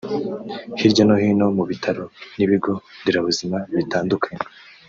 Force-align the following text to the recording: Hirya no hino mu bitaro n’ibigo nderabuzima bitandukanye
Hirya 0.79 1.03
no 1.07 1.15
hino 1.21 1.45
mu 1.57 1.63
bitaro 1.71 2.03
n’ibigo 2.37 2.71
nderabuzima 3.01 3.57
bitandukanye 3.75 4.43